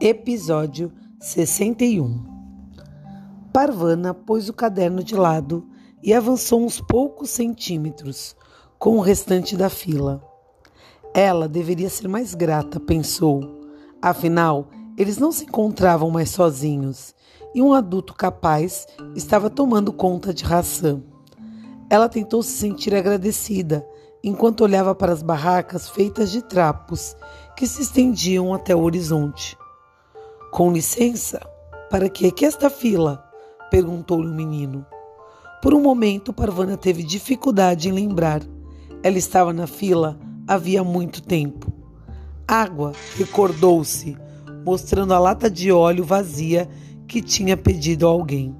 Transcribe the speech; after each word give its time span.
Episódio 0.00 0.92
61 1.18 2.22
Parvana 3.52 4.12
pôs 4.12 4.48
o 4.48 4.52
caderno 4.52 5.02
de 5.02 5.16
lado 5.16 5.66
e 6.02 6.12
avançou 6.12 6.64
uns 6.64 6.80
poucos 6.80 7.30
centímetros 7.30 8.36
com 8.78 8.96
o 8.96 9.00
restante 9.00 9.56
da 9.56 9.68
fila. 9.68 10.22
Ela 11.14 11.48
deveria 11.48 11.88
ser 11.88 12.06
mais 12.08 12.34
grata, 12.34 12.78
pensou. 12.78 13.58
Afinal, 14.00 14.68
eles 14.96 15.18
não 15.18 15.32
se 15.32 15.44
encontravam 15.44 16.10
mais 16.10 16.28
sozinhos 16.28 17.14
e 17.54 17.62
um 17.62 17.72
adulto 17.72 18.14
capaz 18.14 18.86
estava 19.16 19.48
tomando 19.48 19.92
conta 19.92 20.32
de 20.34 20.44
ração. 20.44 21.02
Ela 21.90 22.08
tentou 22.08 22.42
se 22.42 22.52
sentir 22.52 22.94
agradecida 22.94 23.86
enquanto 24.22 24.62
olhava 24.62 24.94
para 24.94 25.12
as 25.12 25.22
barracas 25.22 25.88
feitas 25.88 26.30
de 26.30 26.42
trapos 26.42 27.16
que 27.56 27.66
se 27.66 27.82
estendiam 27.82 28.52
até 28.52 28.74
o 28.74 28.82
horizonte. 28.82 29.56
Com 30.50 30.72
licença, 30.72 31.40
para 31.90 32.08
que 32.08 32.30
que 32.30 32.44
esta 32.44 32.68
fila? 32.68 33.24
perguntou-lhe 33.70 34.28
o 34.28 34.34
menino. 34.34 34.84
Por 35.62 35.74
um 35.74 35.80
momento, 35.80 36.32
Parvana 36.32 36.76
teve 36.76 37.02
dificuldade 37.02 37.88
em 37.88 37.92
lembrar. 37.92 38.42
Ela 39.02 39.18
estava 39.18 39.52
na 39.52 39.66
fila 39.66 40.18
havia 40.48 40.82
muito 40.82 41.22
tempo. 41.22 41.70
Água, 42.46 42.92
recordou-se, 43.16 44.16
mostrando 44.64 45.12
a 45.12 45.18
lata 45.18 45.50
de 45.50 45.70
óleo 45.70 46.02
vazia 46.02 46.66
que 47.06 47.20
tinha 47.20 47.54
pedido 47.54 48.06
a 48.06 48.10
alguém. 48.10 48.56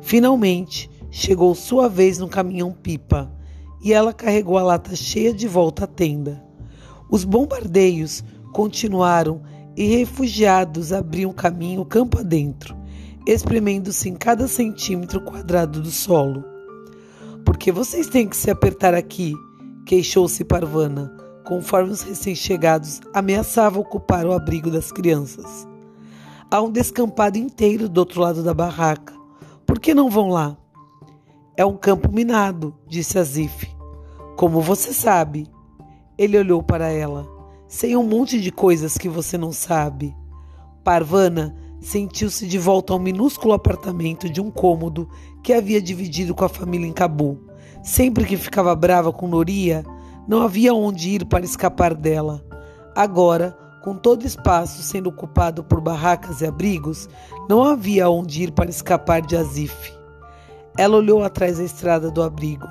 Finalmente, 0.00 0.88
chegou 1.10 1.54
sua 1.54 1.88
vez 1.88 2.18
no 2.18 2.28
caminhão-pipa 2.28 3.30
e 3.82 3.92
ela 3.92 4.12
carregou 4.12 4.58
a 4.58 4.62
lata 4.62 4.94
cheia 4.96 5.32
de 5.32 5.46
volta 5.46 5.84
à 5.84 5.86
tenda. 5.86 6.42
Os 7.10 7.24
bombardeios 7.24 8.24
continuaram 8.52 9.42
e 9.76 9.86
refugiados 9.86 10.92
abriam 10.92 11.32
caminho 11.32 11.84
campo 11.84 12.18
adentro, 12.18 12.76
espremendo-se 13.26 14.08
em 14.08 14.14
cada 14.14 14.48
centímetro 14.48 15.20
quadrado 15.20 15.80
do 15.80 15.90
solo. 15.90 16.44
Por 17.44 17.56
que 17.56 17.70
vocês 17.70 18.08
têm 18.08 18.28
que 18.28 18.36
se 18.36 18.50
apertar 18.50 18.94
aqui? 18.94 19.34
queixou-se 19.86 20.44
Parvana, 20.44 21.10
conforme 21.46 21.90
os 21.90 22.02
recém-chegados 22.02 23.00
ameaçavam 23.14 23.80
ocupar 23.80 24.26
o 24.26 24.32
abrigo 24.32 24.70
das 24.70 24.92
crianças. 24.92 25.66
Há 26.50 26.60
um 26.60 26.70
descampado 26.70 27.38
inteiro 27.38 27.88
do 27.88 27.96
outro 27.96 28.20
lado 28.20 28.42
da 28.42 28.52
barraca. 28.52 29.14
Por 29.64 29.78
que 29.78 29.94
não 29.94 30.10
vão 30.10 30.28
lá? 30.28 30.58
É 31.58 31.66
um 31.66 31.76
campo 31.76 32.12
minado, 32.12 32.72
disse 32.86 33.18
Azif. 33.18 33.68
Como 34.36 34.60
você 34.60 34.92
sabe? 34.92 35.48
Ele 36.16 36.38
olhou 36.38 36.62
para 36.62 36.88
ela. 36.88 37.28
Sei 37.66 37.96
um 37.96 38.04
monte 38.04 38.40
de 38.40 38.52
coisas 38.52 38.96
que 38.96 39.08
você 39.08 39.36
não 39.36 39.50
sabe. 39.50 40.14
Parvana 40.84 41.56
sentiu-se 41.80 42.46
de 42.46 42.56
volta 42.60 42.92
ao 42.92 43.00
minúsculo 43.00 43.54
apartamento 43.54 44.30
de 44.30 44.40
um 44.40 44.52
cômodo 44.52 45.08
que 45.42 45.52
havia 45.52 45.82
dividido 45.82 46.32
com 46.32 46.44
a 46.44 46.48
família 46.48 46.86
em 46.86 46.92
Cabu. 46.92 47.40
Sempre 47.82 48.24
que 48.24 48.36
ficava 48.36 48.72
brava 48.76 49.12
com 49.12 49.26
Noria, 49.26 49.84
não 50.28 50.42
havia 50.42 50.72
onde 50.72 51.10
ir 51.10 51.24
para 51.24 51.44
escapar 51.44 51.92
dela. 51.92 52.40
Agora, 52.94 53.50
com 53.82 53.96
todo 53.96 54.24
espaço 54.24 54.80
sendo 54.80 55.08
ocupado 55.08 55.64
por 55.64 55.80
barracas 55.80 56.40
e 56.40 56.46
abrigos, 56.46 57.08
não 57.50 57.64
havia 57.64 58.08
onde 58.08 58.44
ir 58.44 58.52
para 58.52 58.70
escapar 58.70 59.20
de 59.20 59.36
Azif. 59.36 59.97
Ela 60.78 60.96
olhou 60.96 61.24
atrás 61.24 61.58
da 61.58 61.64
estrada 61.64 62.08
do 62.08 62.22
abrigo. 62.22 62.68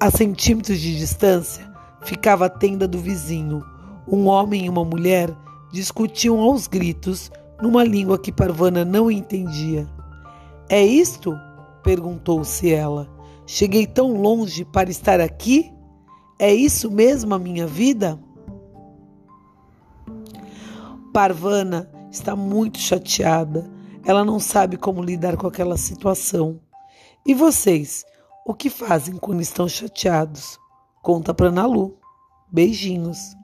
A 0.00 0.10
centímetros 0.10 0.80
de 0.80 0.98
distância 0.98 1.72
ficava 2.02 2.46
a 2.46 2.50
tenda 2.50 2.88
do 2.88 2.98
vizinho. 2.98 3.64
Um 4.08 4.26
homem 4.26 4.66
e 4.66 4.68
uma 4.68 4.84
mulher 4.84 5.32
discutiam 5.72 6.40
aos 6.40 6.66
gritos 6.66 7.30
numa 7.62 7.84
língua 7.84 8.18
que 8.18 8.32
Parvana 8.32 8.84
não 8.84 9.08
entendia. 9.08 9.88
É 10.68 10.84
isto? 10.84 11.38
perguntou-se 11.84 12.72
ela. 12.72 13.08
Cheguei 13.46 13.86
tão 13.86 14.20
longe 14.20 14.64
para 14.64 14.90
estar 14.90 15.20
aqui? 15.20 15.72
É 16.40 16.52
isso 16.52 16.90
mesmo 16.90 17.34
a 17.34 17.38
minha 17.38 17.68
vida? 17.68 18.18
Parvana 21.12 21.88
está 22.10 22.34
muito 22.34 22.78
chateada. 22.78 23.70
Ela 24.06 24.24
não 24.24 24.38
sabe 24.38 24.76
como 24.76 25.02
lidar 25.02 25.36
com 25.36 25.46
aquela 25.46 25.76
situação. 25.76 26.60
E 27.24 27.32
vocês, 27.32 28.04
o 28.44 28.52
que 28.52 28.68
fazem 28.68 29.16
quando 29.16 29.40
estão 29.40 29.66
chateados? 29.66 30.58
Conta 31.02 31.32
para 31.32 31.50
Nalu. 31.50 31.96
Beijinhos. 32.52 33.34